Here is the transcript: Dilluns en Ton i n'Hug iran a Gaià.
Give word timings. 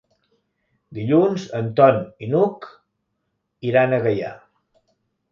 Dilluns 0.99 1.43
en 1.59 1.67
Ton 1.79 1.99
i 2.27 2.29
n'Hug 2.31 2.65
iran 3.73 3.93
a 3.93 4.01
Gaià. 4.07 4.33